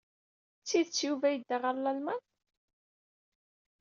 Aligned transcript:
D 0.61 0.63
tidet 0.67 0.97
Yuba 1.07 1.27
yedda 1.29 1.57
ɣer 1.57 1.75
Lalman? 1.77 2.21